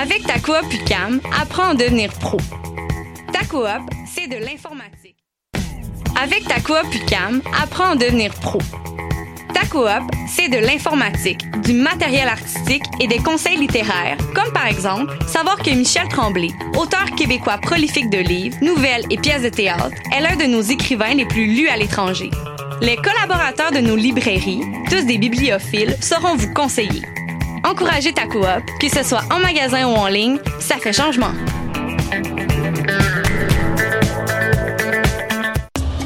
Avec 0.00 0.26
ta 0.26 0.40
coop 0.40 0.64
UCAM, 0.72 1.20
apprends 1.40 1.68
à 1.70 1.74
devenir 1.74 2.12
pro. 2.14 2.38
Ta 3.32 3.44
coop, 3.46 3.68
c'est 4.12 4.26
de 4.26 4.44
l'informatique. 4.44 5.16
Avec 6.20 6.48
ta 6.48 6.58
coop 6.60 6.92
UCAM, 6.92 7.42
apprends 7.62 7.92
à 7.92 7.96
devenir 7.96 8.34
pro. 8.34 8.58
Ta 9.54 9.64
coop, 9.66 9.86
c'est 10.26 10.48
de 10.48 10.58
l'informatique, 10.58 11.48
du 11.60 11.74
matériel 11.74 12.26
artistique 12.26 12.82
et 12.98 13.06
des 13.06 13.18
conseils 13.18 13.56
littéraires, 13.56 14.18
comme 14.34 14.52
par 14.52 14.66
exemple 14.66 15.16
savoir 15.28 15.58
que 15.58 15.70
Michel 15.70 16.08
Tremblay, 16.08 16.50
auteur 16.76 17.04
québécois 17.16 17.58
prolifique 17.58 18.10
de 18.10 18.18
livres, 18.18 18.56
nouvelles 18.62 19.04
et 19.10 19.16
pièces 19.16 19.42
de 19.42 19.48
théâtre, 19.48 19.94
est 20.12 20.20
l'un 20.20 20.34
de 20.34 20.50
nos 20.50 20.62
écrivains 20.62 21.14
les 21.14 21.26
plus 21.26 21.46
lus 21.46 21.68
à 21.68 21.76
l'étranger. 21.76 22.30
Les 22.80 22.96
collaborateurs 22.96 23.72
de 23.72 23.78
nos 23.78 23.96
librairies, 23.96 24.62
tous 24.90 25.06
des 25.06 25.18
bibliophiles, 25.18 25.96
sauront 26.00 26.36
vous 26.36 26.52
conseiller. 26.52 27.02
Encouragez 27.62 28.12
ta 28.12 28.26
coop, 28.26 28.44
que 28.80 28.88
ce 28.88 29.02
soit 29.02 29.22
en 29.30 29.38
magasin 29.38 29.86
ou 29.86 29.92
en 29.92 30.08
ligne, 30.08 30.38
ça 30.60 30.76
fait 30.76 30.92
changement. 30.92 31.32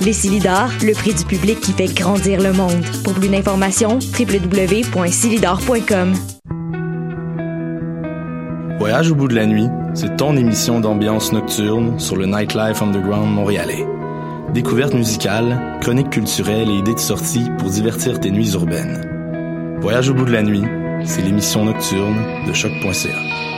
Les 0.00 0.12
Silidors, 0.12 0.70
le 0.84 0.92
prix 0.92 1.12
du 1.12 1.24
public 1.24 1.60
qui 1.60 1.72
fait 1.72 1.92
grandir 1.92 2.40
le 2.40 2.52
monde. 2.52 2.84
Pour 3.02 3.14
plus 3.14 3.28
d'informations, 3.28 3.98
www.silidor.com. 4.18 6.14
Voyage 8.78 9.10
au 9.10 9.16
bout 9.16 9.26
de 9.26 9.34
la 9.34 9.46
nuit, 9.46 9.66
c'est 9.94 10.16
ton 10.16 10.36
émission 10.36 10.78
d'ambiance 10.78 11.32
nocturne 11.32 11.98
sur 11.98 12.14
le 12.14 12.26
Nightlife 12.26 12.80
Underground 12.80 13.34
montréalais. 13.34 13.84
Découvertes 14.54 14.94
musicales, 14.94 15.76
chroniques 15.80 16.10
culturelles 16.10 16.70
et 16.70 16.78
idées 16.78 16.94
de 16.94 17.00
sortie 17.00 17.50
pour 17.58 17.68
divertir 17.68 18.20
tes 18.20 18.30
nuits 18.30 18.52
urbaines. 18.52 19.02
Voyage 19.80 20.10
au 20.10 20.14
bout 20.14 20.26
de 20.26 20.32
la 20.32 20.44
nuit, 20.44 20.62
c'est 21.04 21.22
l'émission 21.22 21.64
nocturne 21.64 22.46
de 22.46 22.52
choc.ca. 22.52 23.57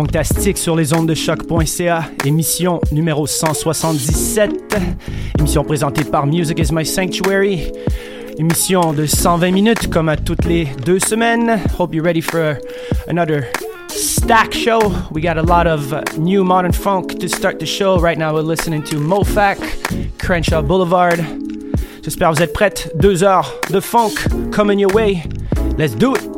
Fantastique 0.00 0.56
sur 0.56 0.76
les 0.76 0.94
ondes 0.94 1.06
de 1.06 1.14
choc.ca, 1.14 2.04
émission 2.24 2.80
numéro 2.90 3.26
177, 3.26 4.50
émission 5.38 5.62
présentée 5.62 6.04
par 6.04 6.24
Music 6.24 6.58
is 6.58 6.72
My 6.72 6.86
Sanctuary, 6.86 7.70
émission 8.38 8.94
de 8.94 9.04
120 9.04 9.50
minutes 9.50 9.90
comme 9.90 10.08
à 10.08 10.16
toutes 10.16 10.46
les 10.46 10.68
deux 10.86 11.00
semaines. 11.00 11.60
Hope 11.78 11.92
you're 11.92 12.02
ready 12.02 12.22
for 12.22 12.56
another 13.08 13.44
stack 13.88 14.54
show. 14.54 14.80
We 15.12 15.20
got 15.20 15.36
a 15.36 15.42
lot 15.42 15.66
of 15.66 15.92
new 16.16 16.44
modern 16.44 16.72
funk 16.72 17.18
to 17.18 17.28
start 17.28 17.58
the 17.58 17.66
show. 17.66 17.98
Right 18.00 18.16
now 18.16 18.32
we're 18.32 18.40
listening 18.40 18.82
to 18.84 18.96
Mofac, 18.96 19.58
Crenshaw 20.16 20.62
Boulevard. 20.62 21.18
J'espère 22.02 22.30
que 22.30 22.36
vous 22.36 22.42
êtes 22.42 22.54
prêtes. 22.54 22.90
Deux 22.94 23.22
heures 23.22 23.52
de 23.68 23.80
funk 23.80 24.14
coming 24.50 24.78
your 24.78 24.94
way. 24.94 25.22
Let's 25.76 25.94
do 25.94 26.14
it! 26.14 26.29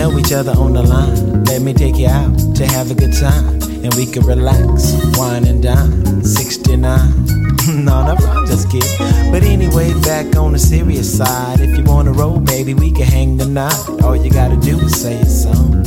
know 0.00 0.18
each 0.18 0.32
other 0.32 0.52
on 0.52 0.72
the 0.72 0.82
line. 0.82 1.44
Let 1.44 1.60
me 1.60 1.74
take 1.74 1.96
you 1.96 2.08
out 2.08 2.32
to 2.56 2.66
have 2.66 2.90
a 2.90 2.94
good 2.94 3.12
time. 3.12 3.60
And 3.84 3.92
we 3.94 4.06
can 4.06 4.24
relax, 4.24 4.94
wine 5.18 5.46
and 5.46 5.62
dine. 5.62 6.24
69 6.24 6.80
no, 7.84 7.96
no, 8.08 8.14
I'm 8.34 8.46
just 8.46 8.70
kidding. 8.70 9.30
But 9.30 9.42
anyway, 9.42 9.92
back 10.00 10.36
on 10.36 10.52
the 10.52 10.58
serious 10.58 11.18
side. 11.18 11.60
If 11.60 11.76
you 11.76 11.84
wanna 11.84 12.12
roll, 12.12 12.40
baby, 12.40 12.72
we 12.72 12.90
can 12.92 13.06
hang 13.06 13.36
tonight. 13.36 13.78
All 14.02 14.16
you 14.16 14.30
gotta 14.30 14.56
do 14.56 14.78
is 14.78 14.98
say 15.02 15.16
it's 15.20 15.44
on. 15.44 15.82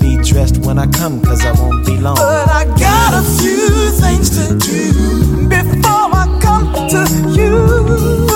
Be 0.00 0.18
dressed 0.30 0.58
when 0.58 0.78
I 0.78 0.86
come, 0.86 1.22
cause 1.22 1.42
I 1.46 1.52
won't 1.52 1.86
be 1.86 1.96
long. 1.96 2.16
But 2.16 2.48
I 2.50 2.64
got 2.86 3.10
a 3.14 3.24
few 3.40 3.90
things 4.02 4.28
to 4.36 4.44
do 4.70 5.48
before 5.48 6.08
I 6.22 6.26
come 6.42 6.68
to 6.92 7.02
you. 7.40 8.26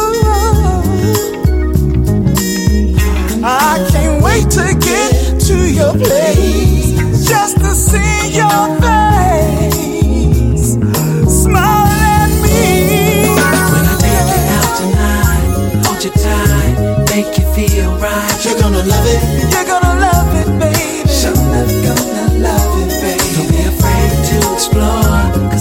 I 3.43 3.89
can't 3.91 4.20
wait 4.31 4.51
to 4.51 4.67
get 4.79 5.41
to 5.49 5.57
your 5.79 5.93
place 5.95 6.91
just 7.29 7.57
to 7.59 7.75
see 7.75 8.37
your 8.41 8.65
face. 8.85 9.81
Smile 11.43 11.89
at 12.15 12.31
me. 12.43 13.27
When 13.73 13.87
I 13.87 13.97
take 14.05 14.29
you 14.35 14.43
out 14.59 14.73
tonight, 14.81 15.47
hold 15.85 16.01
you 16.05 16.13
tight, 16.25 16.75
make 17.11 17.31
you 17.39 17.47
feel 17.55 17.91
right. 17.99 18.45
You're 18.45 18.61
gonna 18.61 18.85
love 18.93 19.07
it. 19.15 19.21
You're 19.53 19.69
gonna 19.73 19.95
love 20.07 20.31
it, 20.41 20.49
baby. 20.61 20.79
Gonna 21.87 22.27
love 22.49 22.73
it, 22.83 22.91
baby. 23.03 23.29
Don't 23.37 23.51
be 23.51 23.61
afraid 23.73 24.11
to 24.29 24.37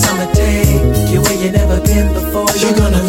I'ma 0.10 0.26
take 0.34 1.12
you 1.12 1.20
where 1.22 1.40
you 1.44 1.52
never 1.52 1.80
been 1.82 2.14
before. 2.14 2.48
You're 2.62 2.78
gonna 2.78 3.09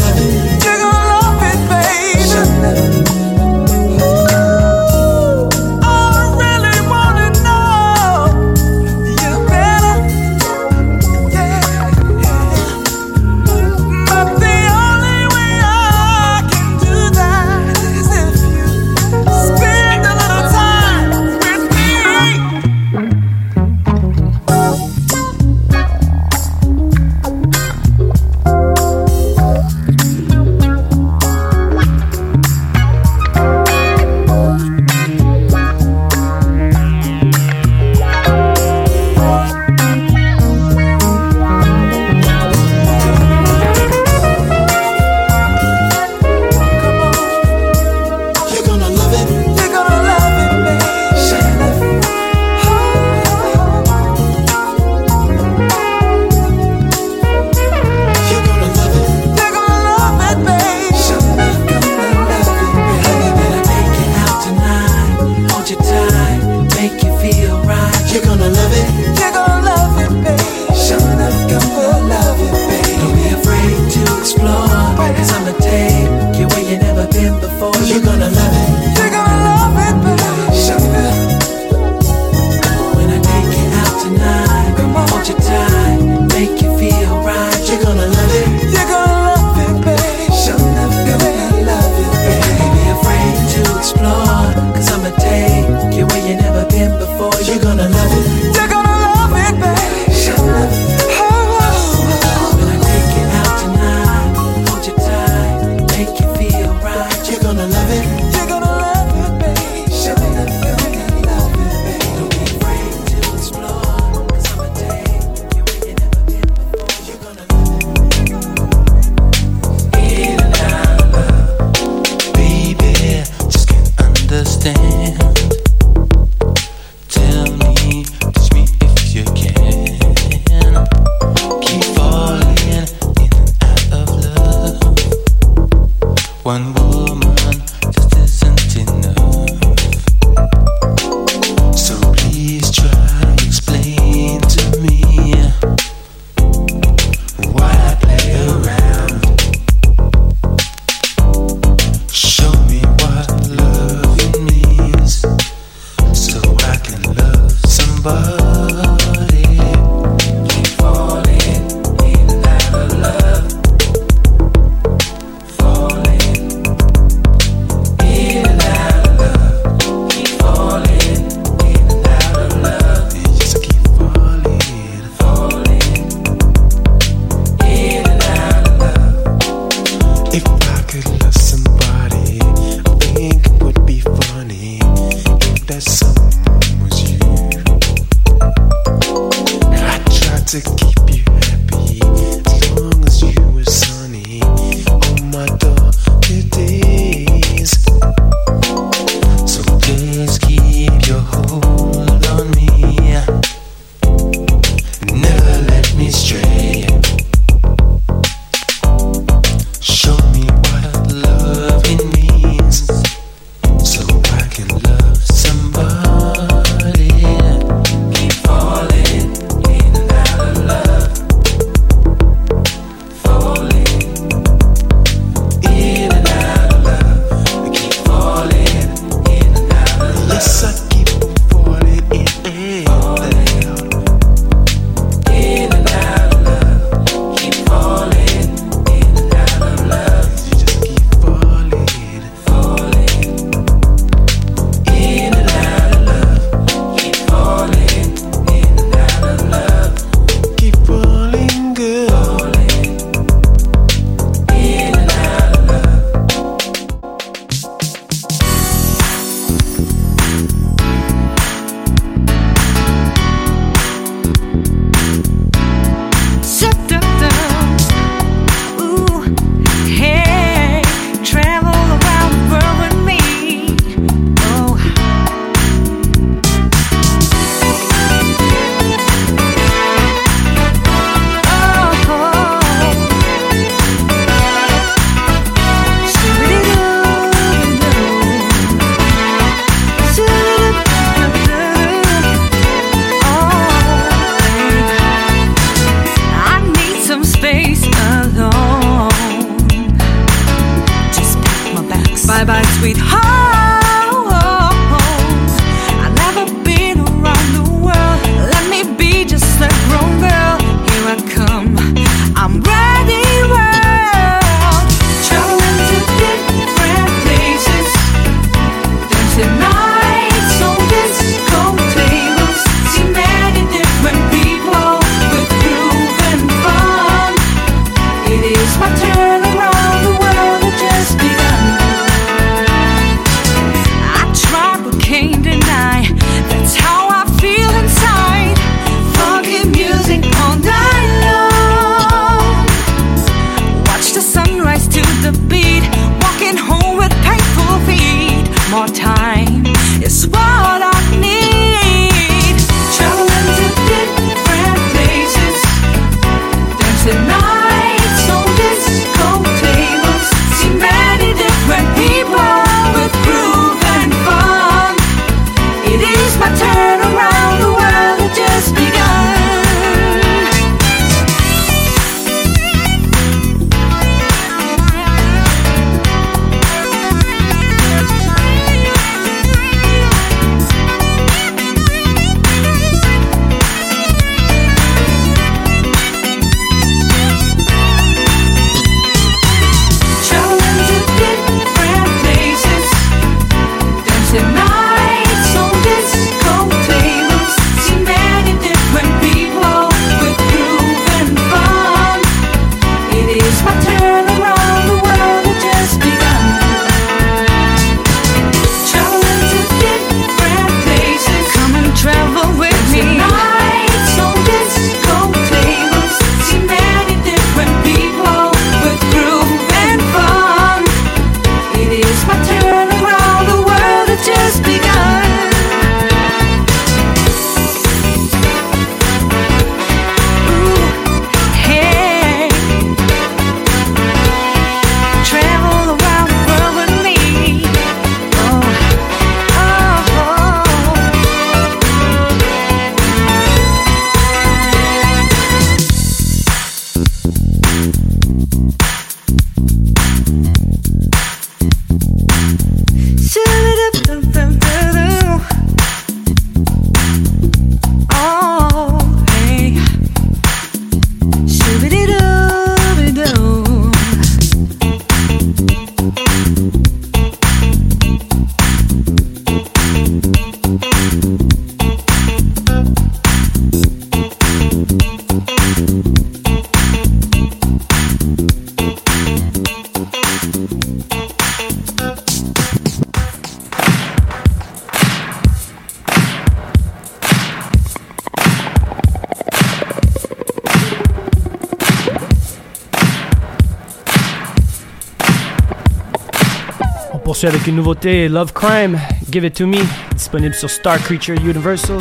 poursuit 497.41 497.57
avec 497.57 497.67
une 497.69 497.77
nouveauté, 497.77 498.29
Love 498.29 498.53
Crime, 498.53 498.99
Give 499.31 499.45
It 499.47 499.55
To 499.55 499.67
Me, 499.67 499.79
disponible 500.15 500.55
sur 500.55 500.69
Star 500.69 500.99
Creature 500.99 501.37
Universal. 501.37 501.99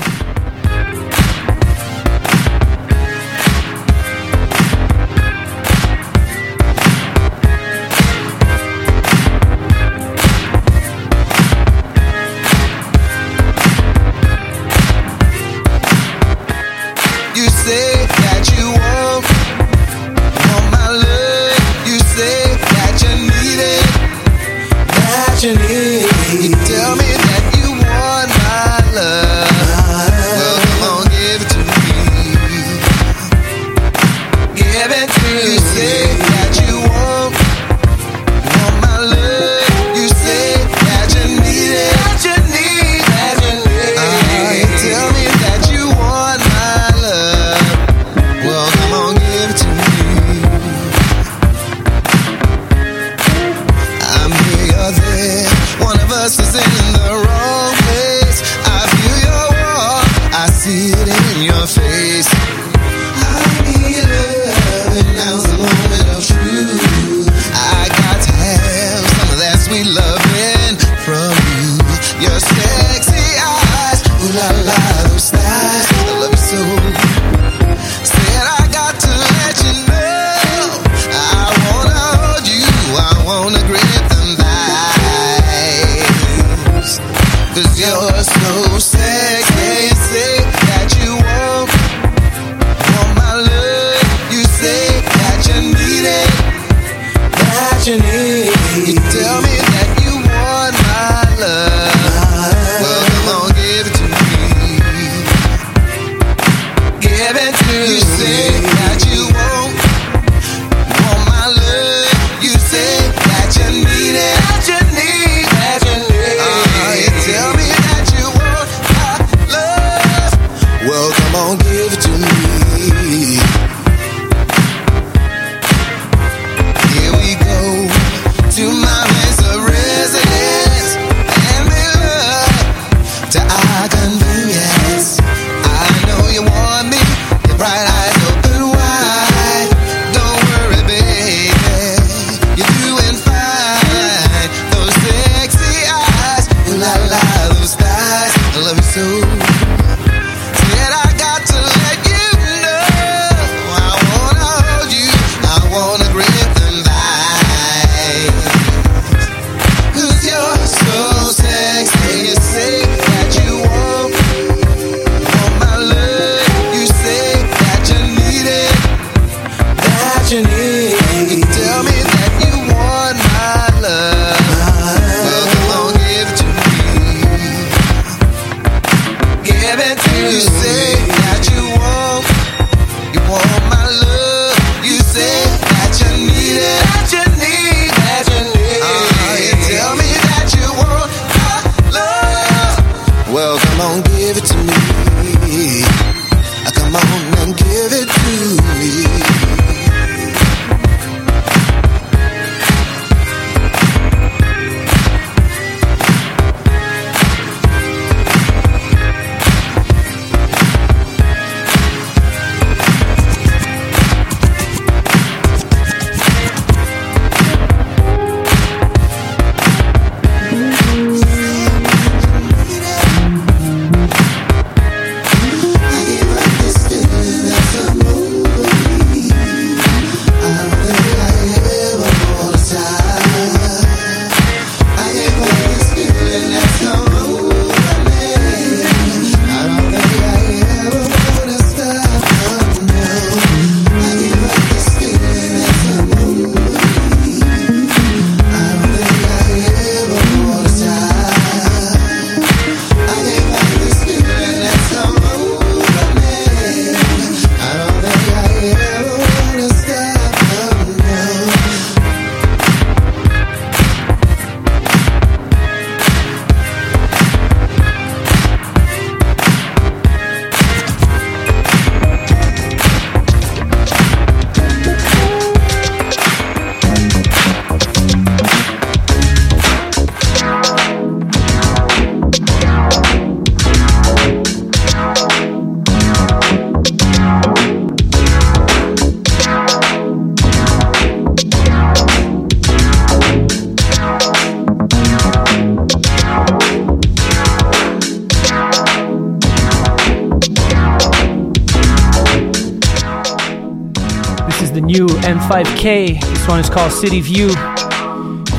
song 306.64 306.72
is 306.72 306.76
called 306.76 306.92
City 306.92 307.22
View, 307.22 307.50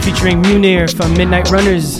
featuring 0.02 0.42
Munir 0.42 0.94
from 0.96 1.12
Midnight 1.14 1.50
Runners. 1.50 1.96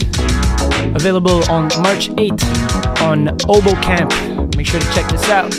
Available 0.94 1.42
on 1.50 1.68
March 1.82 2.08
8th 2.10 3.02
on 3.02 3.28
Obo 3.48 3.74
Camp. 3.82 4.10
Make 4.56 4.66
sure 4.66 4.80
to 4.80 4.86
check 4.94 5.10
this 5.10 5.28
out. 5.28 5.50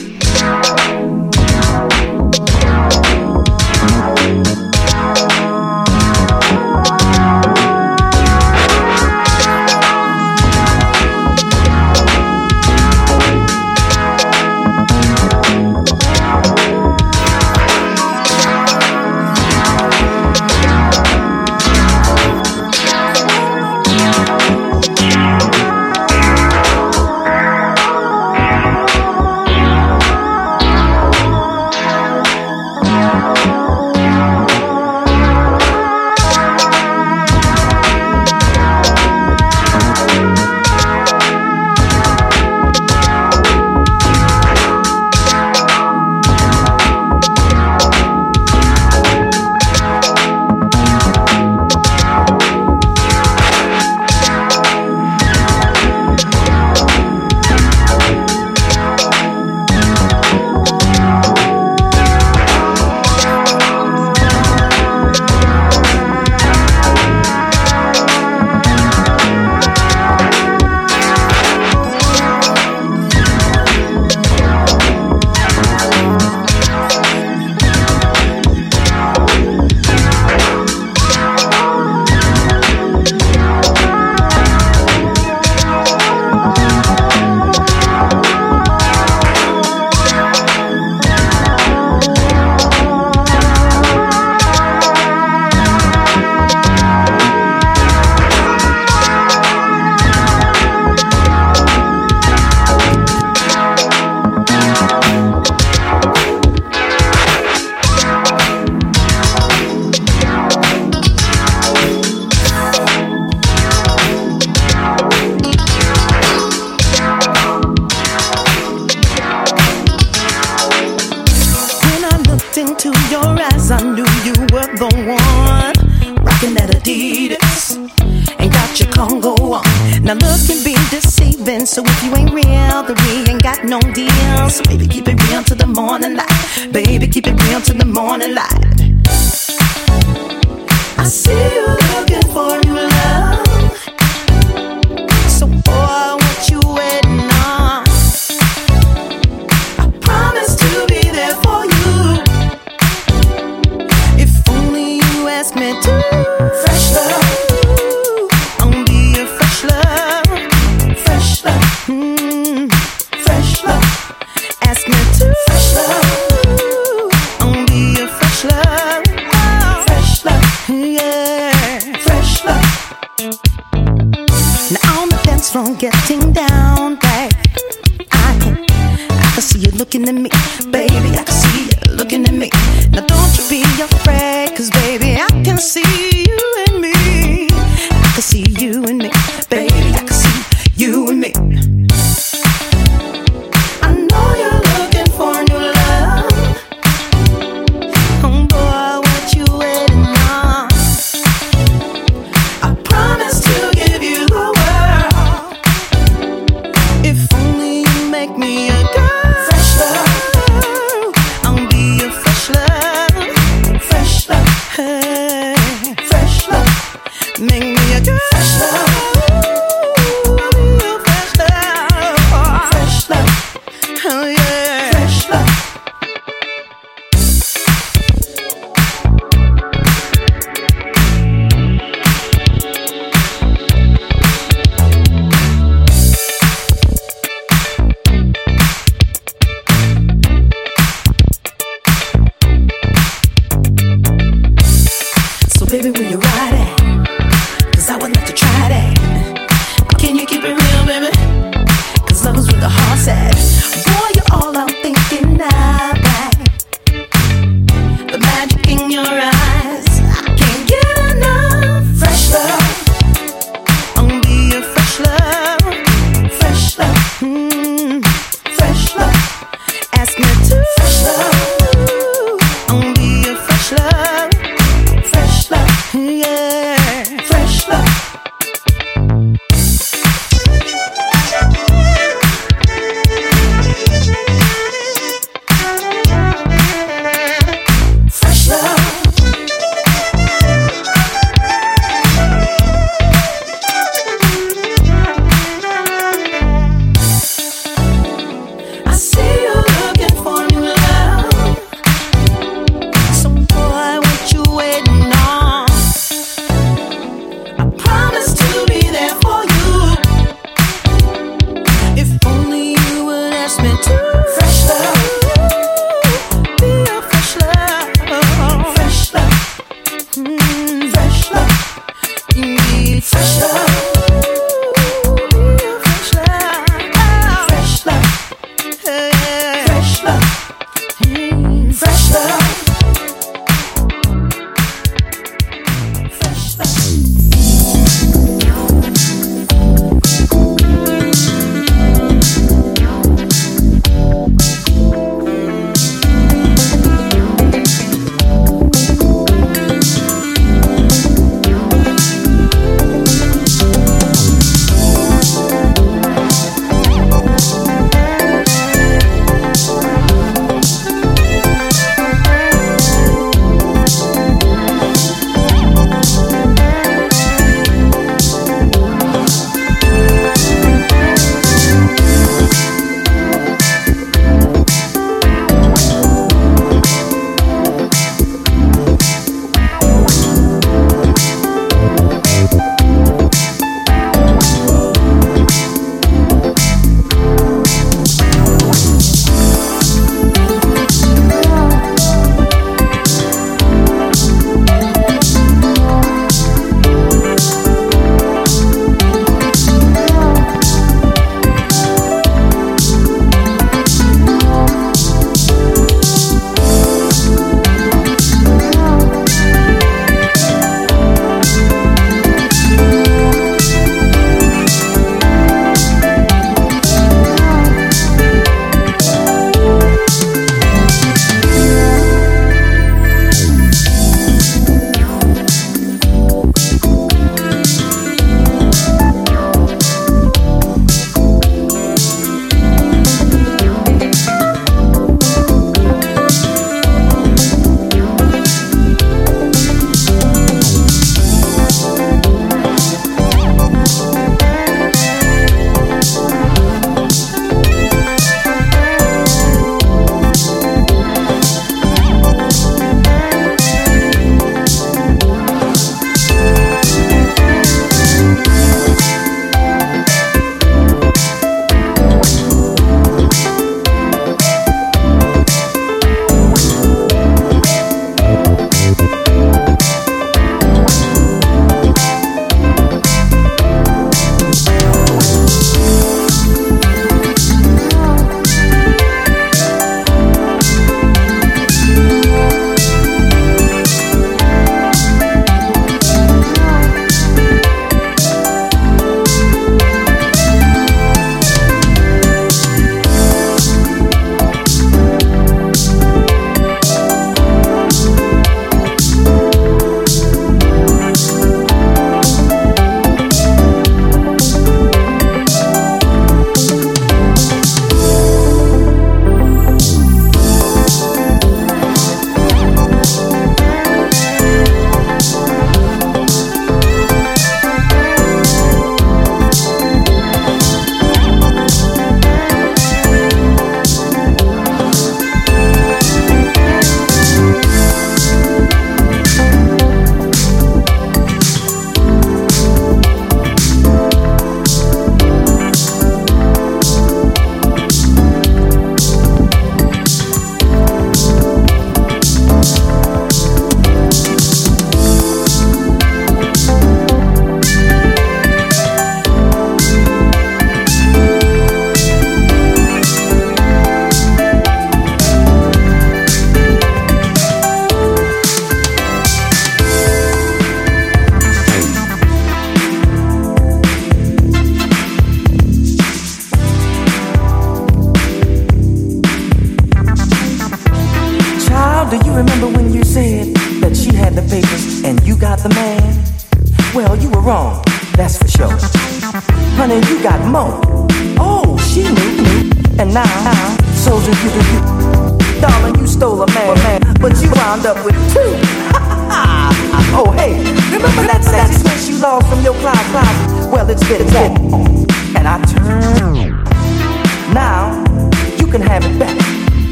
Said. 253.02 253.31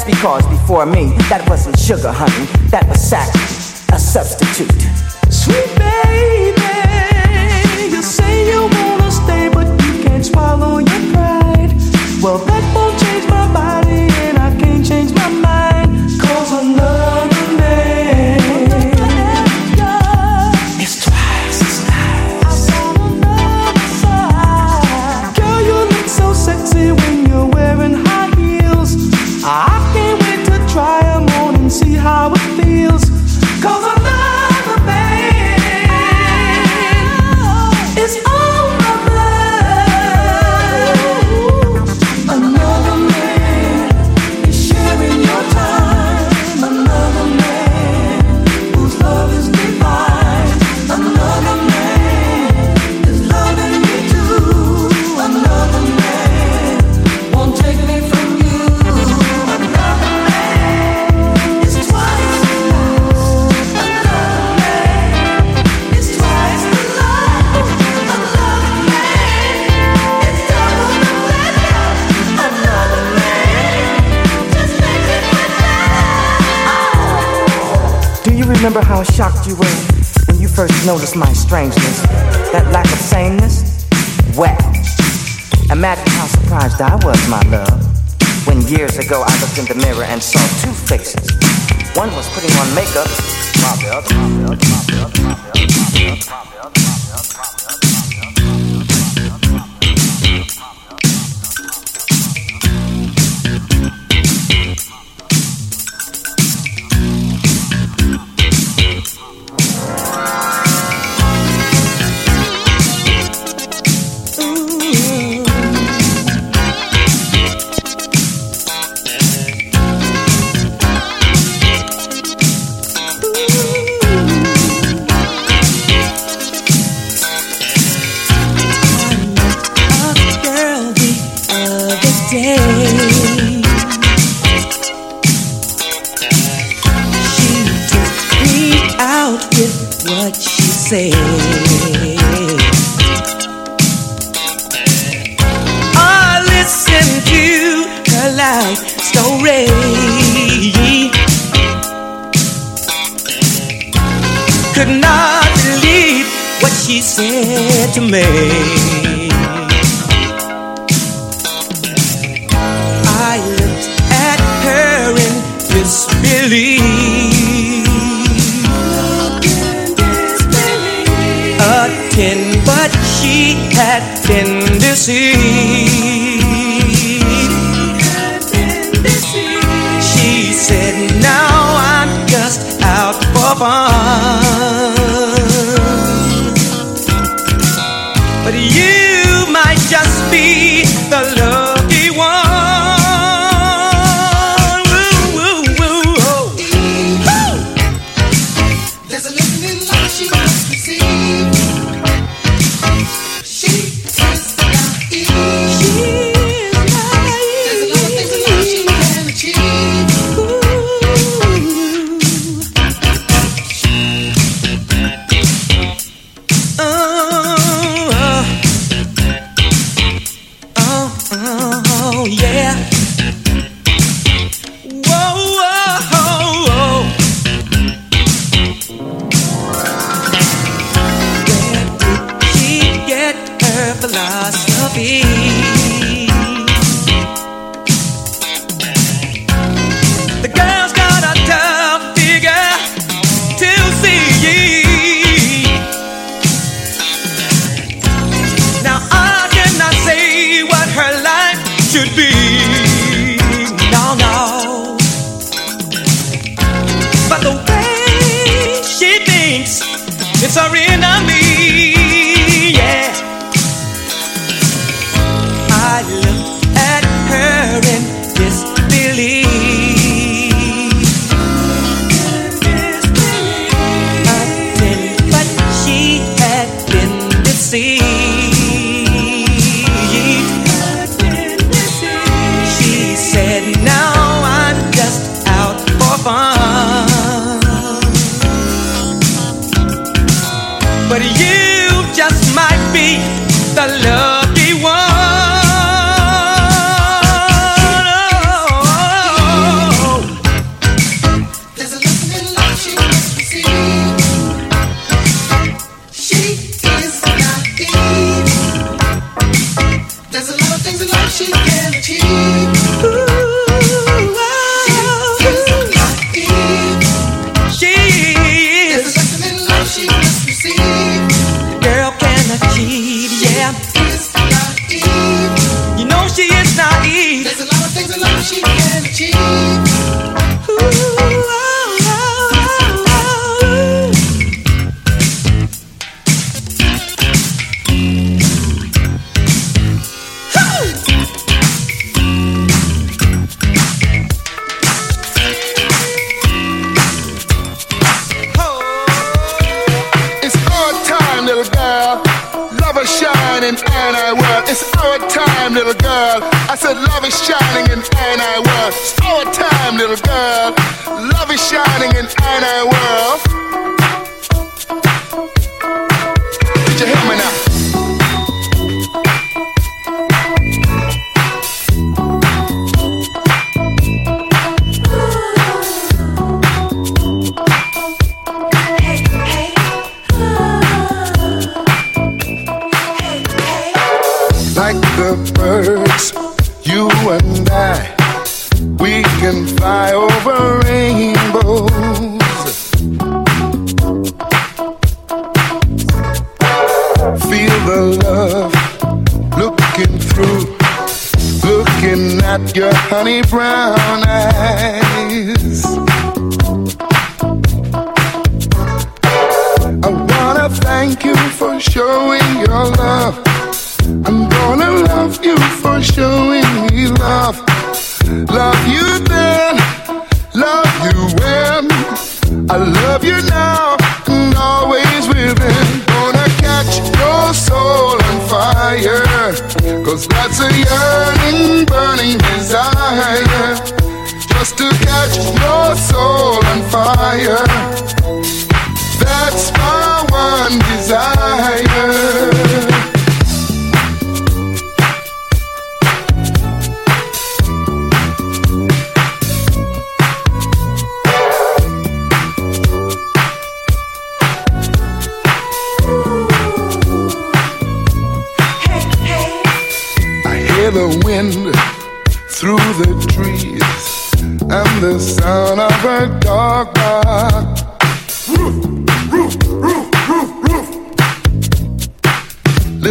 That's 0.00 0.16
because 0.16 0.46
before 0.46 0.86
me, 0.86 1.12
that 1.28 1.46
wasn't 1.48 1.78
sugar, 1.78 2.12
honey. 2.12 2.29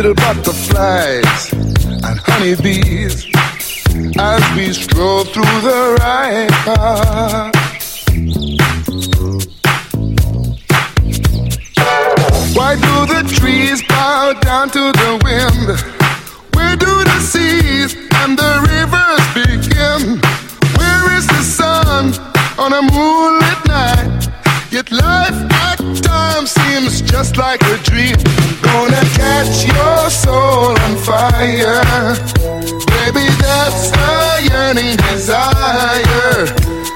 little 0.02 0.16
butterflies 0.16 1.52
and 1.52 2.18
honeybees 2.24 3.28
as 4.18 4.42
we 4.56 4.72
stroll 4.72 5.26
through 5.26 5.60
the 5.60 5.82
rain. 6.00 6.50
park. 6.64 7.54
Why 12.56 12.76
do 12.76 12.96
the 13.14 13.22
trees 13.36 13.84
bow 13.90 14.40
down 14.40 14.70
to 14.70 14.84
the 15.02 15.12
wind? 15.26 15.68
Where 16.56 16.78
do 16.78 17.04
the 17.04 17.20
seas 17.20 17.94
and 18.22 18.38
the 18.38 18.52
rivers 18.72 19.26
begin? 19.36 20.22
Where 20.80 21.18
is 21.18 21.28
the 21.28 21.44
sun 21.44 22.14
on 22.58 22.72
a 22.72 22.82
moonlit 22.94 23.68
night? 23.68 24.30
Yet 24.72 24.90
life 24.94 25.59
time 26.02 26.46
seems 26.48 27.02
just 27.02 27.38
like 27.38 27.62
a 27.64 27.78
dream. 27.84 28.16
Gonna 28.62 29.04
catch 29.16 29.66
your 29.66 30.10
soul 30.10 30.78
on 30.86 30.96
fire. 30.98 31.82
Baby, 32.96 33.26
that's 33.44 33.92
a 33.92 34.42
yearning 34.50 34.98
desire. 35.10 36.46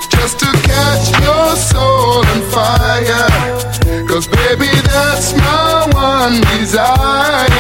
Just 0.10 0.40
to 0.40 0.50
catch 0.70 1.06
your 1.22 1.56
soul 1.56 2.26
on 2.26 2.42
fire. 2.52 3.30
Cause 4.08 4.28
baby, 4.28 4.70
that's 4.92 5.34
my 5.34 5.88
one 5.94 6.42
desire. 6.58 7.53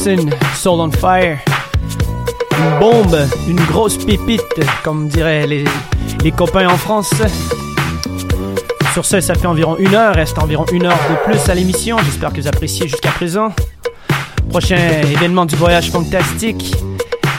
Soul 0.00 0.80
on 0.80 0.90
Fire. 0.90 1.36
Une 2.58 2.78
bombe, 2.80 3.18
une 3.46 3.60
grosse 3.66 3.98
pépite, 3.98 4.40
comme 4.82 5.08
diraient 5.08 5.46
les, 5.46 5.64
les 6.24 6.32
copains 6.32 6.66
en 6.68 6.78
France. 6.78 7.12
Sur 8.94 9.04
ce, 9.04 9.20
ça 9.20 9.34
fait 9.34 9.46
environ 9.46 9.76
une 9.76 9.94
heure, 9.94 10.14
reste 10.14 10.38
environ 10.38 10.64
une 10.72 10.86
heure 10.86 10.98
de 11.10 11.30
plus 11.30 11.50
à 11.50 11.54
l'émission. 11.54 11.98
J'espère 11.98 12.32
que 12.32 12.40
vous 12.40 12.48
appréciez 12.48 12.88
jusqu'à 12.88 13.10
présent. 13.10 13.52
Prochain 14.48 15.02
événement 15.02 15.44
du 15.44 15.56
voyage 15.56 15.90
fantastique, 15.90 16.74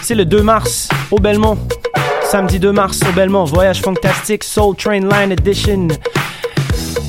c'est 0.03 0.15
le 0.15 0.25
2 0.25 0.43
mars 0.43 0.87
au 1.09 1.17
Belmont. 1.17 1.57
Samedi 2.29 2.59
2 2.59 2.71
mars 2.71 2.99
au 3.09 3.11
Belmont, 3.13 3.45
voyage 3.45 3.81
fantastique 3.81 4.43
Soul 4.43 4.75
Train 4.75 4.99
Line 4.99 5.31
Edition. 5.31 5.87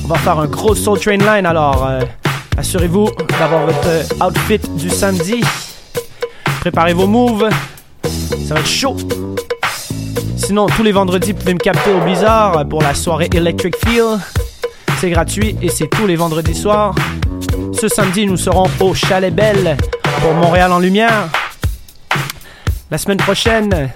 On 0.03 0.07
va 0.07 0.17
faire 0.17 0.39
un 0.39 0.47
gros 0.47 0.73
Soul 0.73 0.99
Train 0.99 1.17
Line, 1.17 1.45
alors 1.45 1.85
euh, 1.85 2.01
assurez-vous 2.57 3.09
d'avoir 3.39 3.65
votre 3.65 4.25
outfit 4.25 4.59
du 4.77 4.89
samedi. 4.89 5.43
Préparez 6.59 6.93
vos 6.93 7.07
moves, 7.07 7.49
ça 8.47 8.53
va 8.53 8.59
être 8.59 8.67
chaud. 8.67 8.97
Sinon, 10.37 10.67
tous 10.67 10.83
les 10.83 10.91
vendredis, 10.91 11.31
vous 11.31 11.39
pouvez 11.39 11.53
me 11.53 11.59
capter 11.59 11.91
au 11.91 11.99
Blizzard 12.01 12.67
pour 12.67 12.81
la 12.81 12.93
soirée 12.93 13.29
Electric 13.33 13.75
Feel. 13.77 14.19
C'est 14.99 15.09
gratuit 15.09 15.55
et 15.61 15.69
c'est 15.69 15.87
tous 15.87 16.07
les 16.07 16.15
vendredis 16.15 16.55
soirs. 16.55 16.95
Ce 17.79 17.87
samedi, 17.87 18.25
nous 18.25 18.37
serons 18.37 18.69
au 18.79 18.93
Chalet 18.93 19.33
Belle 19.33 19.77
pour 20.21 20.33
Montréal 20.33 20.71
en 20.71 20.79
Lumière. 20.79 21.29
La 22.91 22.97
semaine 22.97 23.17
prochaine, 23.17 23.91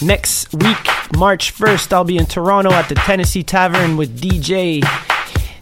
next 0.00 0.48
week, 0.54 0.90
March 1.16 1.52
1st, 1.52 1.92
I'll 1.92 2.04
be 2.04 2.20
in 2.20 2.26
Toronto 2.26 2.72
at 2.72 2.84
the 2.88 2.94
Tennessee 2.94 3.44
Tavern 3.44 3.96
with 3.96 4.20
DJ 4.20 4.82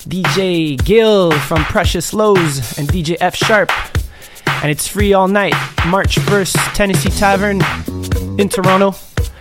DJ 0.07 0.83
Gill 0.85 1.31
from 1.33 1.65
Precious 1.65 2.13
Lows 2.13 2.79
and 2.79 2.89
DJ 2.89 3.17
F 3.21 3.37
Sharp. 3.37 3.71
And 4.63 4.71
it's 4.71 4.87
free 4.89 5.13
all 5.13 5.29
night. 5.29 5.55
March 5.87 6.17
1st, 6.17 6.75
Tennessee 6.75 7.11
Tavern 7.11 7.61
in 8.39 8.49
Toronto. 8.49 8.95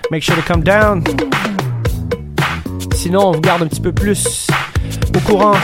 Make 0.10 0.24
sure 0.24 0.36
to 0.36 0.42
come 0.42 0.62
down. 0.62 1.04
Sinon, 2.94 3.28
on 3.28 3.32
vous 3.32 3.42
garde 3.42 3.64
un 3.64 3.68
petit 3.68 3.82
peu 3.82 3.92
plus 3.92 4.48
au 5.16 5.20
courant 5.22 5.56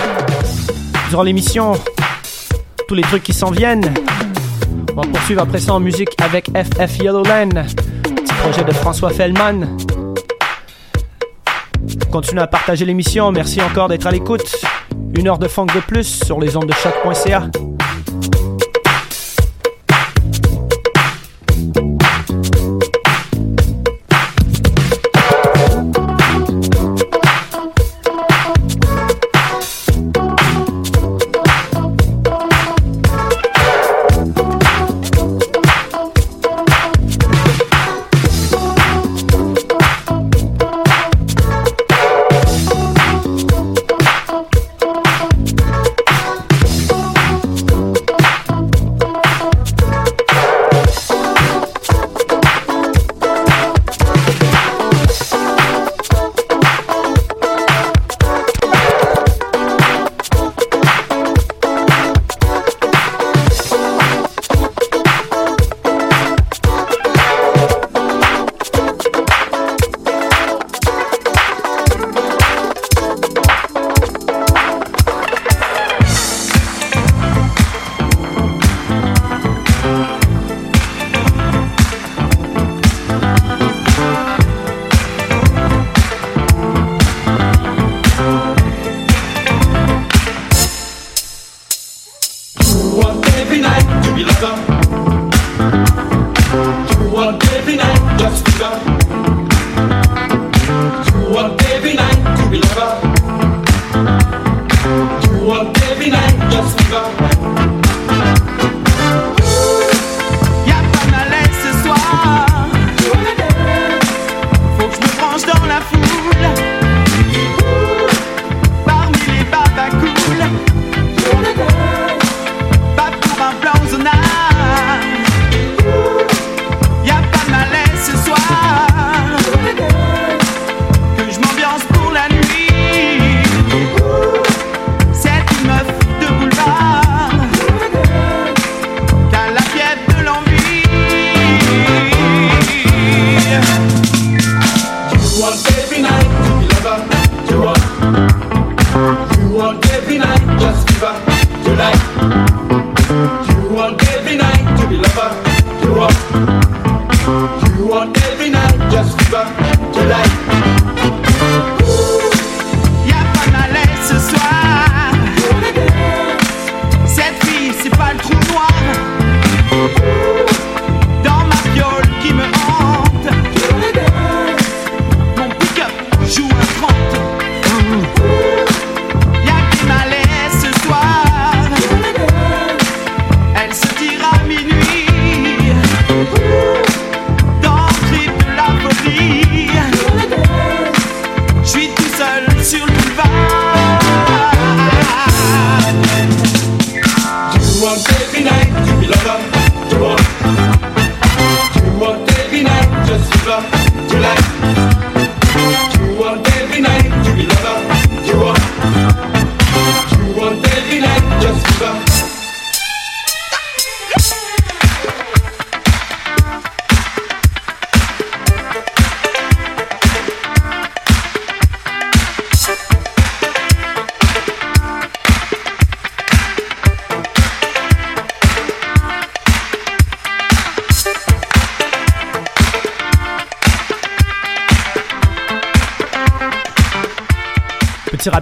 durant 1.09 1.23
l'émission. 1.23 1.73
Tous 2.87 2.95
les 2.95 3.03
trucs 3.03 3.23
qui 3.23 3.33
s'en 3.33 3.51
viennent. 3.51 3.93
On 4.95 5.01
va 5.01 5.07
poursuivre 5.07 5.41
après 5.41 5.59
ça 5.59 5.73
en 5.73 5.79
musique 5.79 6.19
avec 6.21 6.49
FF 6.49 6.97
Yellowland, 6.99 7.65
petit 8.03 8.33
projet 8.41 8.63
de 8.63 8.71
François 8.71 9.11
Fellman. 9.11 9.77
Continuez 12.11 12.41
à 12.41 12.47
partager 12.47 12.85
l'émission. 12.85 13.31
Merci 13.31 13.61
encore 13.61 13.89
d'être 13.89 14.07
à 14.07 14.11
l'écoute. 14.11 14.55
Une 15.17 15.27
heure 15.27 15.39
de 15.39 15.47
funk 15.47 15.67
de 15.67 15.79
plus 15.79 16.03
sur 16.03 16.39
les 16.39 16.55
ondes 16.57 16.67
de 16.67 16.73
choc.ca. 16.73 17.49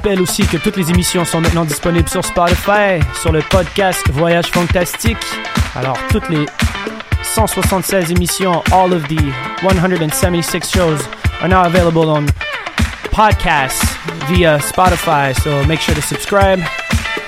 rappelle 0.05 0.21
aussi 0.21 0.45
que 0.45 0.57
toutes 0.57 0.77
les 0.77 0.91
émissions 0.91 1.25
sont 1.25 1.41
maintenant 1.41 1.65
disponibles 1.65 2.07
sur 2.07 2.23
Spotify, 2.23 2.99
sur 3.21 3.31
le 3.31 3.41
podcast 3.41 4.07
Voyage 4.11 4.45
Fantastique. 4.51 5.17
Alors, 5.75 5.97
toutes 6.11 6.29
les 6.29 6.45
176 7.23 8.11
émissions, 8.11 8.61
all 8.71 8.93
of 8.93 9.01
the 9.07 9.19
176 9.63 10.69
shows 10.69 10.99
are 11.41 11.49
now 11.49 11.63
available 11.63 12.07
on 12.07 12.27
podcast 13.11 13.81
via 14.29 14.59
Spotify, 14.59 15.33
so 15.41 15.65
make 15.65 15.81
sure 15.81 15.95
to 15.95 16.01
subscribe. 16.01 16.61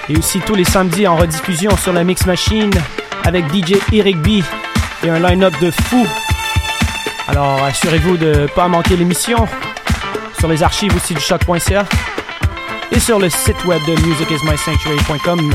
Et 0.08 0.16
aussi 0.16 0.40
tous 0.42 0.54
les 0.54 0.66
samedis 0.66 1.08
en 1.08 1.16
rediffusion 1.16 1.76
sur 1.78 1.94
la 1.94 2.04
Mix 2.04 2.28
Machine 2.28 2.70
avec 3.24 3.46
DJ 3.46 3.78
Eric 3.92 4.18
B 4.18 4.44
et 5.04 5.10
un 5.10 5.18
line-up 5.18 5.56
de 5.60 5.72
fou. 5.72 6.06
Alors 7.28 7.64
assurez-vous 7.64 8.18
de 8.18 8.42
ne 8.42 8.46
pas 8.46 8.68
manquer 8.68 8.96
l'émission 8.98 9.48
sur 10.38 10.48
les 10.48 10.62
archives 10.62 10.96
aussi 10.96 11.16
du 11.16 11.22
choc.ca 11.22 11.86
et 12.92 13.00
sur 13.00 13.20
le 13.20 13.30
site 13.30 13.66
web 13.66 13.82
de 13.86 13.94
musicismysanctuary.com. 14.08 15.52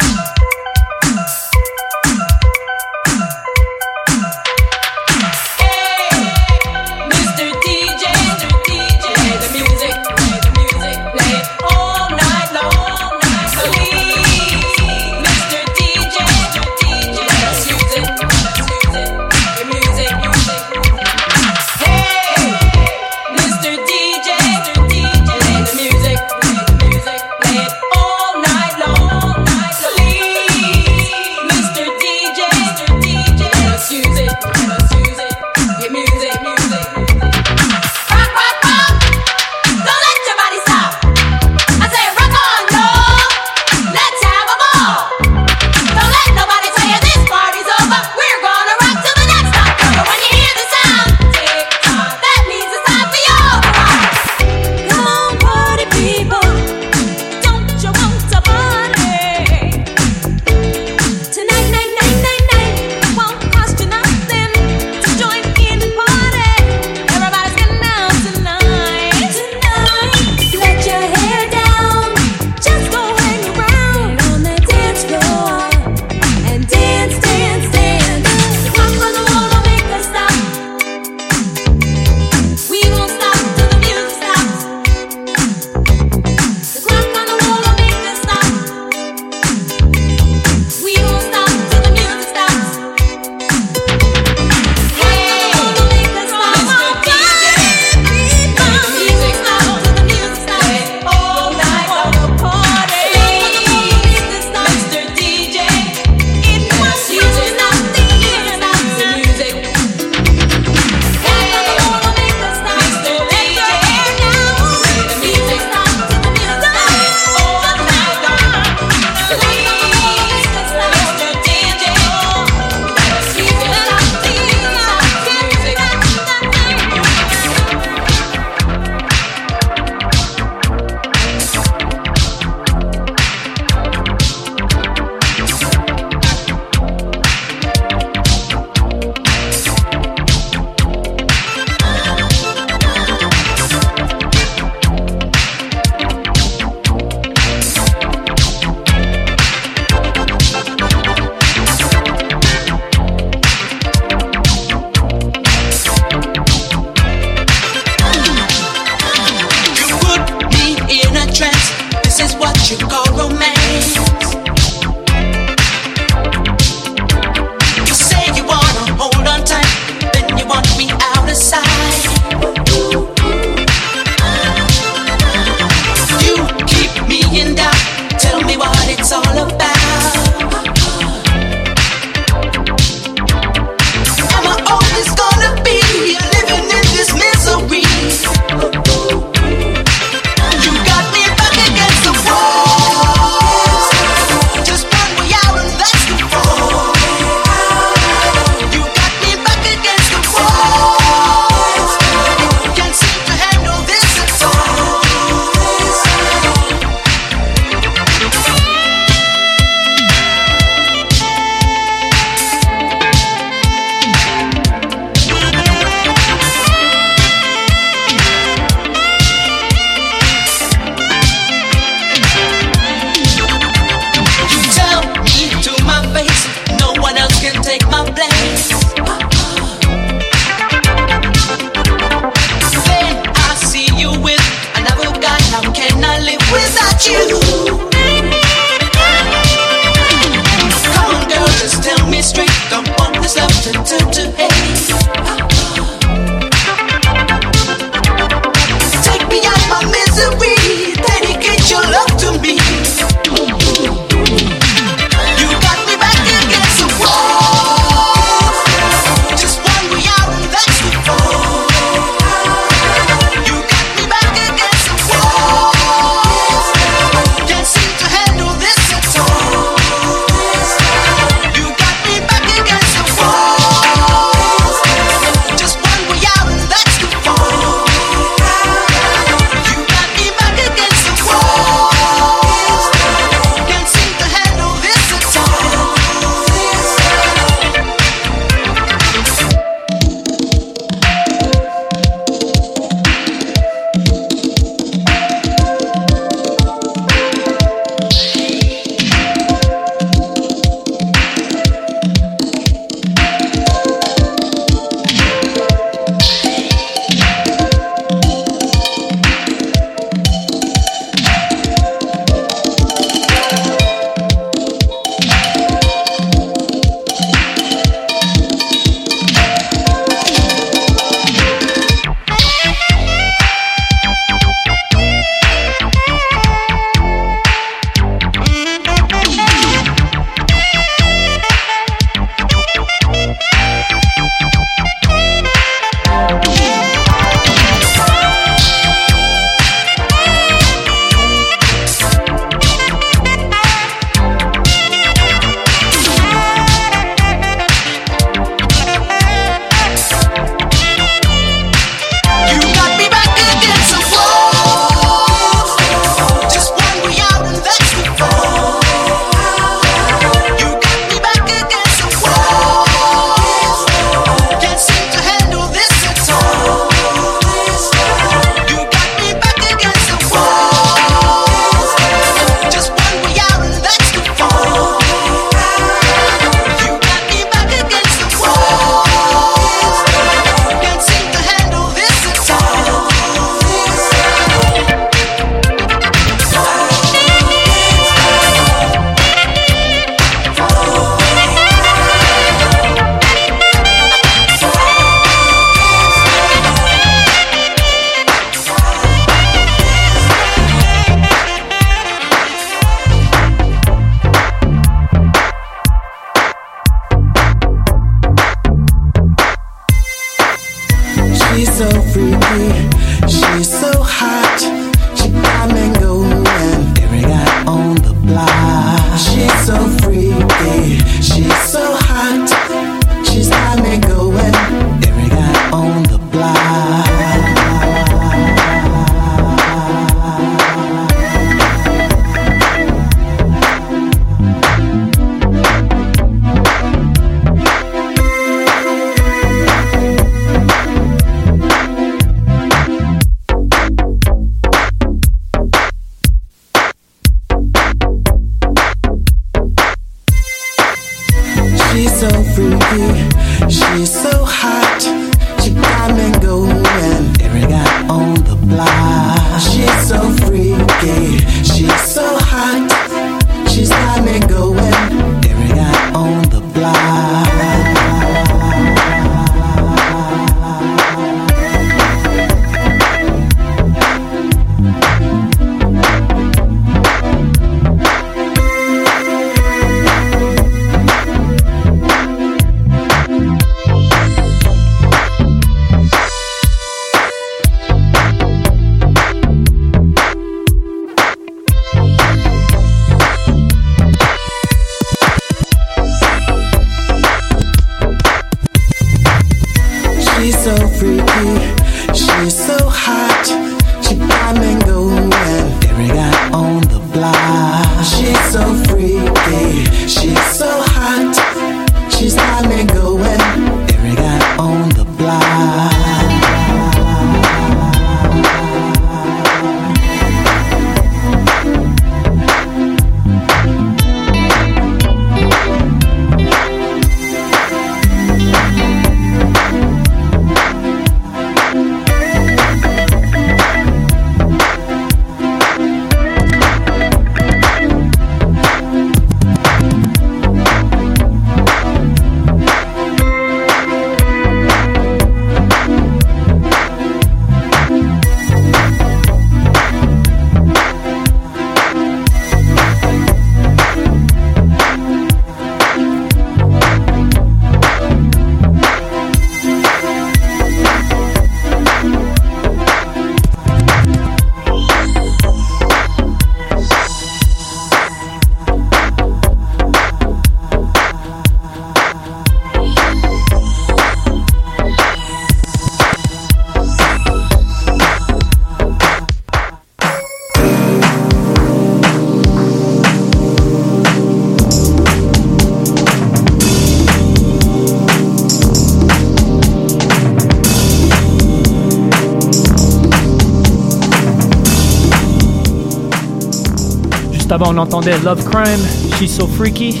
Juste 597.46 597.62
avant, 597.62 597.72
on 597.72 597.78
entendait 597.78 598.18
Love 598.24 598.42
Crime, 598.42 598.80
She's 599.20 599.36
So 599.36 599.46
Freaky. 599.46 600.00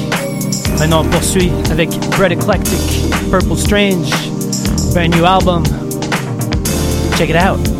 Maintenant, 0.80 1.02
on 1.02 1.04
poursuit 1.04 1.52
avec 1.70 1.90
Bread 2.16 2.32
Eclectic, 2.32 2.80
Purple 3.30 3.56
Strange, 3.56 4.10
brand 4.92 5.14
new 5.14 5.24
album. 5.24 5.62
Check 7.16 7.30
it 7.30 7.36
out. 7.36 7.75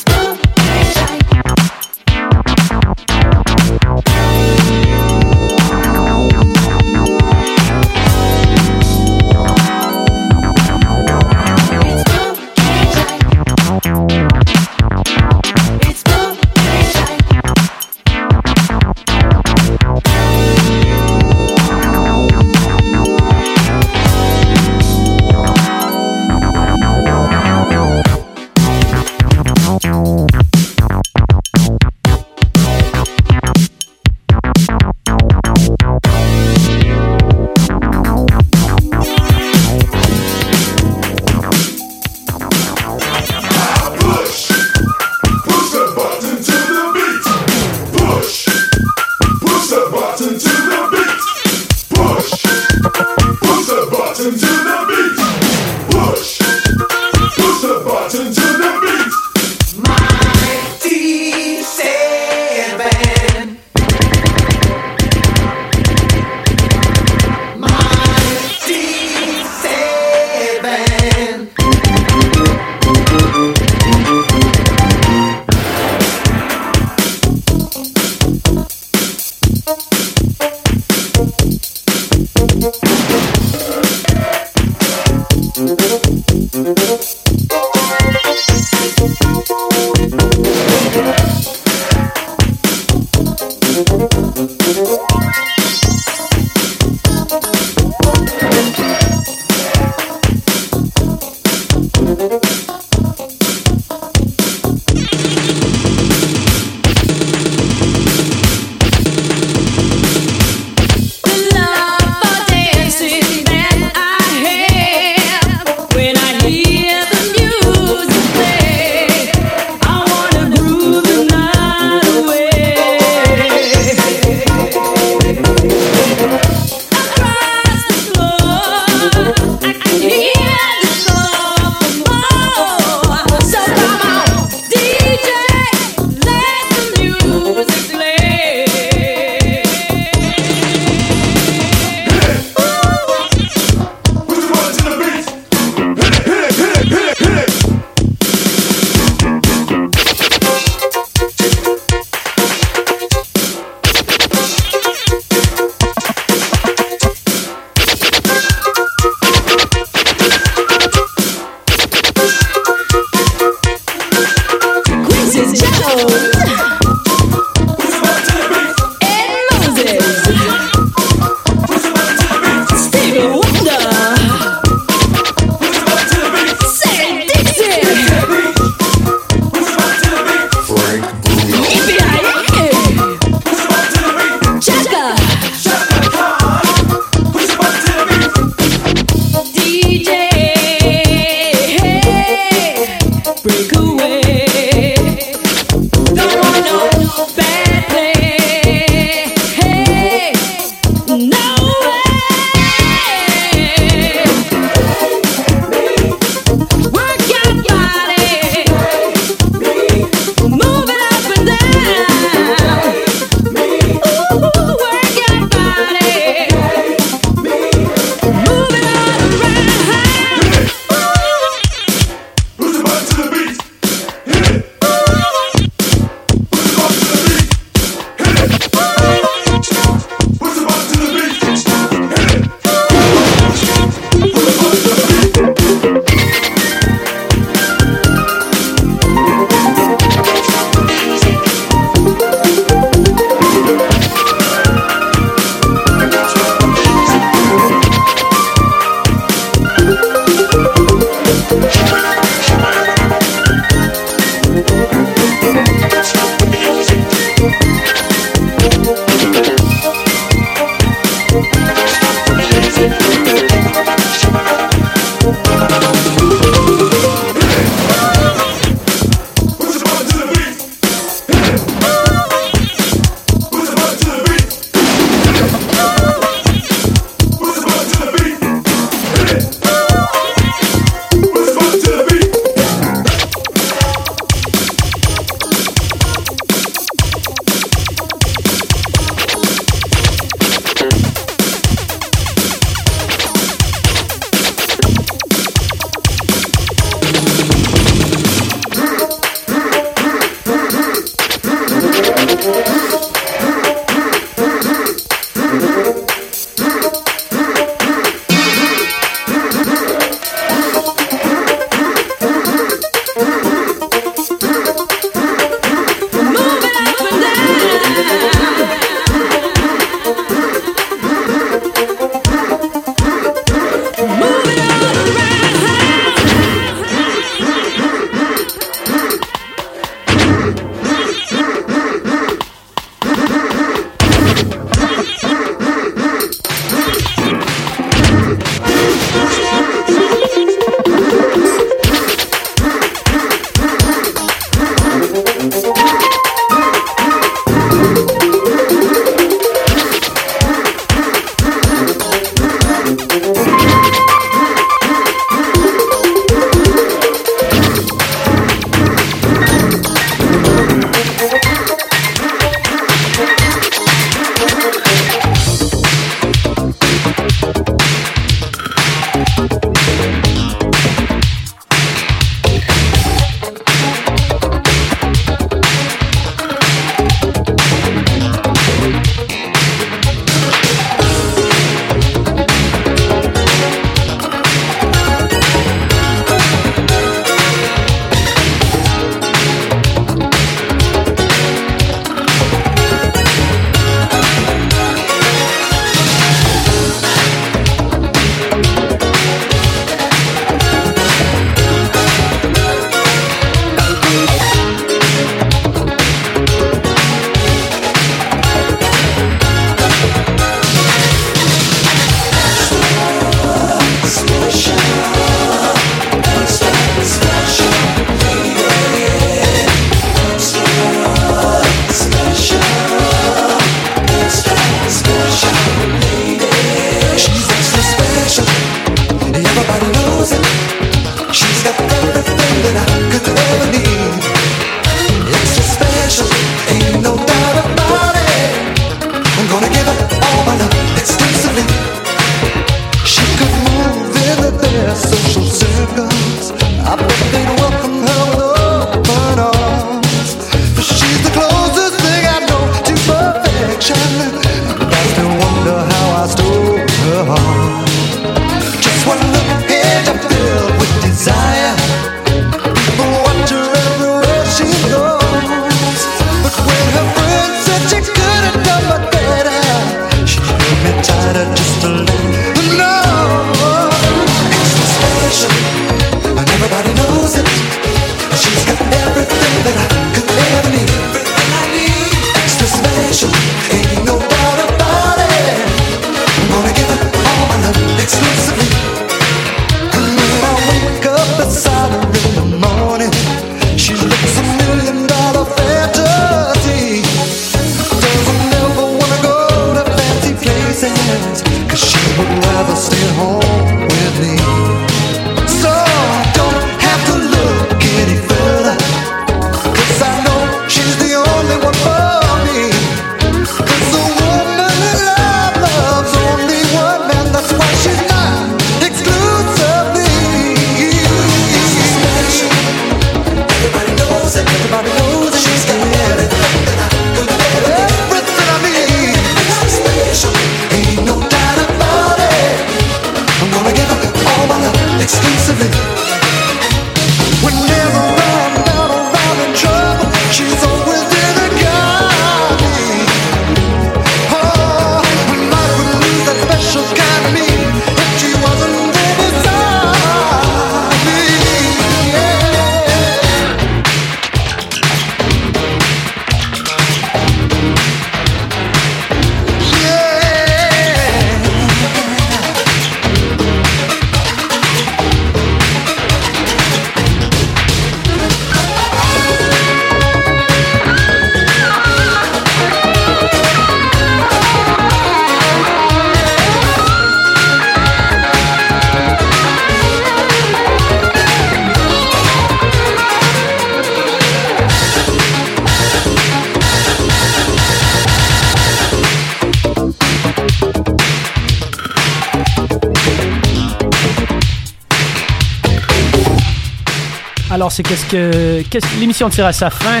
C'est 597.76 597.82
qu'est-ce 597.82 598.06
que, 598.06 598.98
l'émission 598.98 599.28
tire 599.28 599.44
à 599.44 599.52
sa 599.52 599.68
fin. 599.68 600.00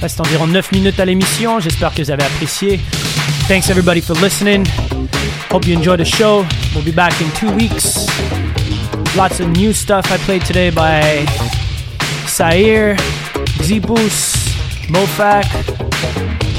Reste 0.00 0.20
environ 0.20 0.48
9 0.48 0.72
minutes 0.72 0.98
à 0.98 1.04
l'émission. 1.04 1.60
J'espère 1.60 1.94
que 1.94 2.02
vous 2.02 2.10
avez 2.10 2.24
apprécié. 2.24 2.80
Thanks 3.46 3.70
everybody 3.70 4.00
for 4.00 4.16
listening. 4.20 4.66
Hope 5.52 5.64
you 5.64 5.78
enjoy 5.78 5.96
the 5.96 6.04
show. 6.04 6.44
We'll 6.74 6.84
be 6.84 6.90
back 6.90 7.12
in 7.20 7.30
two 7.38 7.52
weeks. 7.52 8.08
Lots 9.16 9.38
of 9.38 9.50
new 9.56 9.72
stuff 9.72 10.10
I 10.10 10.18
played 10.24 10.44
today 10.44 10.70
by 10.70 11.24
Sair, 12.26 12.96
Zipus, 13.62 14.34
Mofak. 14.88 15.46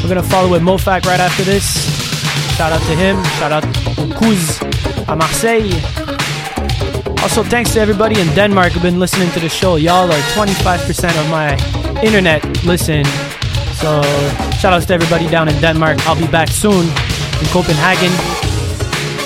We're 0.01 0.07
gonna 0.07 0.23
follow 0.23 0.49
with 0.49 0.61
Mofak 0.61 1.05
right 1.05 1.19
after 1.19 1.43
this. 1.43 1.75
Shout 2.55 2.71
out 2.71 2.81
to 2.83 2.95
him. 2.95 3.21
Shout 3.37 3.51
out 3.51 3.63
to 3.63 3.69
Kuz 4.15 4.61
à 5.09 5.17
Marseille. 5.17 5.73
Also, 7.23 7.41
thanks 7.41 7.71
to 7.71 7.79
everybody 7.79 8.19
in 8.19 8.27
Denmark 8.35 8.73
who've 8.73 8.83
been 8.83 8.99
listening 8.99 9.31
to 9.31 9.39
the 9.39 9.47
show. 9.47 9.77
Y'all 9.77 10.11
are 10.11 10.23
25% 10.35 11.17
of 11.21 11.29
my 11.29 11.55
internet 12.03 12.43
listen. 12.65 13.05
So, 13.79 14.01
shout 14.59 14.73
outs 14.73 14.85
to 14.87 14.93
everybody 14.93 15.29
down 15.29 15.47
in 15.47 15.55
Denmark. 15.61 16.05
I'll 16.05 16.19
be 16.19 16.27
back 16.27 16.49
soon 16.49 16.83
in 16.83 17.47
Copenhagen. 17.55 18.11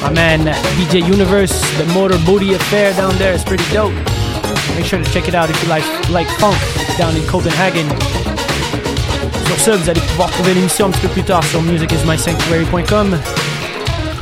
My 0.03 0.14
man 0.14 0.45
DJ 0.78 1.02
Universe, 1.02 1.60
the 1.80 1.86
Motor 1.95 2.19
Booty 2.24 2.53
Affair 2.53 2.94
down 2.94 3.18
there 3.18 3.34
is 3.34 3.44
pretty 3.44 3.65
dope. 3.74 3.95
Make 4.76 4.86
sure 4.86 5.03
to 5.03 5.11
check 5.11 5.28
it 5.28 5.34
out 5.34 5.49
if 5.49 5.57
you 5.64 5.68
like, 5.68 5.84
like 6.11 6.28
funk 6.38 6.56
down 6.99 7.15
in 7.15 7.26
Copenhagen. 7.26 7.90
Sur 9.48 9.57
ce, 9.57 9.72
vous 9.72 9.90
allez 9.90 10.02
pouvoir 10.02 10.30
trouver 10.30 10.53
l'émission 10.53 10.86
un 10.86 10.91
petit 10.91 11.02
peu 11.02 11.10
plus 11.10 11.24
tard 11.24 11.44
sur 11.45 11.64
musicismysanctuary.com. 11.64 13.14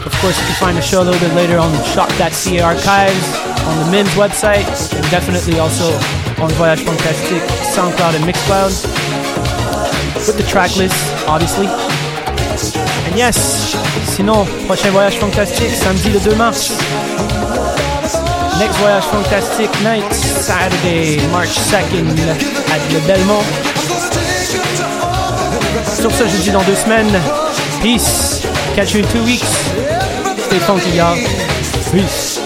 Of 0.06 0.22
course, 0.22 0.40
you 0.40 0.46
can 0.46 0.56
find 0.56 0.78
the 0.78 0.82
show 0.82 1.02
a 1.02 1.04
little 1.04 1.20
bit 1.20 1.36
later 1.36 1.58
on 1.58 1.74
shop.ca 1.94 2.62
archives, 2.62 3.55
on 3.68 3.78
the 3.84 3.92
Mims 3.92 4.10
website, 4.16 4.68
and 4.96 5.04
definitely 5.10 5.60
also 5.60 5.94
on 6.42 6.50
Voyage 6.58 6.84
Fantastic, 6.84 7.42
SoundCloud, 7.74 8.16
and 8.16 8.26
Mixcloud. 8.26 8.74
With 10.28 10.38
the 10.38 10.44
track 10.44 10.76
list, 10.78 10.96
obviously. 11.28 11.68
And 13.06 13.16
yes, 13.18 13.76
sinon, 14.16 14.46
prochain 14.68 14.92
Voyage 14.92 15.18
Fantastique, 15.18 15.76
samedi 15.76 16.10
le 16.12 16.20
2 16.20 16.36
mars. 16.36 16.72
Next 18.60 18.78
Voyage 18.78 19.04
Fantastic 19.06 19.70
night, 19.84 20.14
Saturday, 20.14 21.18
March 21.32 21.50
2nd, 21.70 22.08
at 22.72 22.94
Le 22.94 23.00
Belmont. 23.08 23.44
Sur 26.00 26.12
ce, 26.12 26.28
je 26.28 26.38
dis 26.42 26.52
dans 26.52 26.64
deux 26.64 26.76
semaines. 26.76 27.20
Peace. 27.82 28.42
Catch 28.76 28.94
you 28.94 29.02
in 29.02 29.08
two 29.10 29.24
weeks. 29.24 29.72
Stay 30.38 30.60
funky, 30.60 30.92
y'all. 30.92 31.18
Peace. 31.92 32.40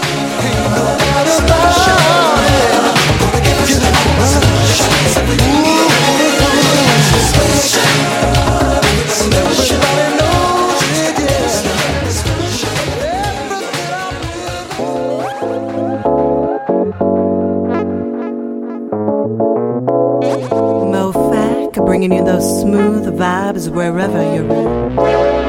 Those 22.30 22.60
smooth 22.60 23.06
vibes 23.18 23.68
wherever 23.68 24.22
you're 24.22 24.52
at. 24.52 25.39